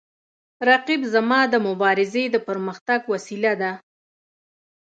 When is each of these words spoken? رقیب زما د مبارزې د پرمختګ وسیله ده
رقیب 0.69 1.01
زما 1.13 1.39
د 1.49 1.55
مبارزې 1.67 2.23
د 2.31 2.35
پرمختګ 2.47 2.99
وسیله 3.13 3.53
ده 3.61 3.71